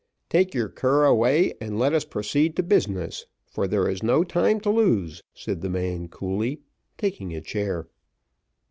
"Take 0.29 0.55
your 0.55 0.67
cur 0.67 1.03
away, 1.05 1.53
and 1.61 1.77
let 1.77 1.93
us 1.93 2.05
proceed 2.05 2.55
to 2.55 2.63
business, 2.63 3.27
for 3.45 3.67
there 3.67 3.87
is 3.87 4.01
no 4.01 4.23
time 4.23 4.59
to 4.61 4.71
lose," 4.71 5.21
said 5.31 5.61
the 5.61 5.69
man 5.69 6.07
coolly, 6.07 6.61
taking 6.97 7.35
a 7.35 7.41
chair. 7.41 7.85